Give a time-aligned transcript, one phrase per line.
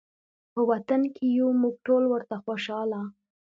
[0.53, 3.01] په وطن کې یو موږ ټول ورته خوشحاله